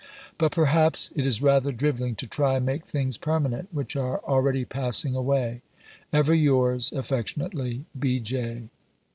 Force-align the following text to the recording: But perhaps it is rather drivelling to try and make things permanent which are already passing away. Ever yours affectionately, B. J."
But 0.39 0.51
perhaps 0.53 1.11
it 1.15 1.27
is 1.27 1.43
rather 1.43 1.71
drivelling 1.71 2.15
to 2.15 2.25
try 2.27 2.55
and 2.55 2.65
make 2.65 2.87
things 2.87 3.19
permanent 3.19 3.69
which 3.71 3.95
are 3.95 4.19
already 4.23 4.65
passing 4.65 5.15
away. 5.15 5.61
Ever 6.11 6.33
yours 6.33 6.91
affectionately, 6.91 7.85
B. 7.99 8.19
J." 8.19 8.69